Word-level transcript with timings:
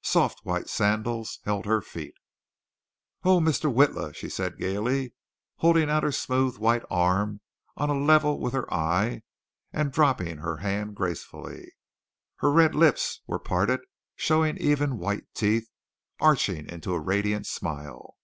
Soft 0.00 0.46
white 0.46 0.70
sandals 0.70 1.40
held 1.44 1.66
her 1.66 1.82
feet. 1.82 2.14
"Oh, 3.22 3.38
Mr. 3.38 3.70
Witla!" 3.70 4.14
she 4.14 4.30
said 4.30 4.56
gaily, 4.56 5.12
holding 5.56 5.90
out 5.90 6.02
her 6.04 6.10
smooth 6.10 6.56
white 6.56 6.82
arm 6.90 7.42
on 7.76 7.90
a 7.90 7.92
level 7.92 8.40
with 8.40 8.54
her 8.54 8.72
eyes 8.72 9.20
and 9.74 9.92
dropping 9.92 10.38
her 10.38 10.56
hand 10.56 10.96
gracefully. 10.96 11.70
Her 12.36 12.50
red 12.50 12.74
lips 12.74 13.20
were 13.26 13.38
parted, 13.38 13.80
showing 14.16 14.56
even 14.56 14.96
white 14.96 15.24
teeth, 15.34 15.68
arching 16.18 16.66
into 16.66 16.94
a 16.94 16.98
radiant 16.98 17.46
smile. 17.46 18.16